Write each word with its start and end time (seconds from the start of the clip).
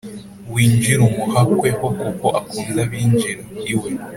Winjire 0.53 1.01
umuhakweho 1.09 1.85
kuko 1.99 2.27
akunda 2.39 2.79
abinjira 2.85 3.43
iwe 3.71 3.89